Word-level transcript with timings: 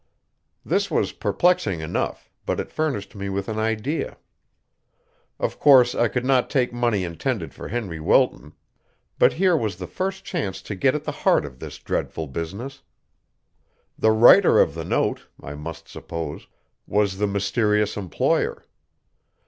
This 0.65 0.89
was 0.89 1.11
perplexing 1.11 1.81
enough, 1.81 2.27
but 2.47 2.59
it 2.59 2.71
furnished 2.71 3.13
me 3.13 3.29
with 3.29 3.47
an 3.47 3.59
idea. 3.59 4.17
Of 5.37 5.59
course 5.59 5.93
I 5.93 6.07
could 6.07 6.25
not 6.25 6.49
take 6.49 6.73
money 6.73 7.03
intended 7.03 7.53
for 7.53 7.67
Henry 7.67 7.99
Wilton. 7.99 8.53
But 9.19 9.33
here 9.33 9.55
was 9.55 9.75
the 9.75 9.85
first 9.85 10.23
chance 10.25 10.63
to 10.63 10.73
get 10.73 10.95
at 10.95 11.03
the 11.03 11.11
heart 11.11 11.45
of 11.45 11.59
this 11.59 11.77
dreadful 11.77 12.25
business. 12.25 12.81
The 13.95 14.09
writer 14.09 14.59
of 14.59 14.73
the 14.73 14.85
note, 14.85 15.27
I 15.39 15.53
must 15.53 15.87
suppose, 15.87 16.47
was 16.87 17.19
the 17.19 17.27
mysterious 17.27 17.95
employer. 17.95 18.65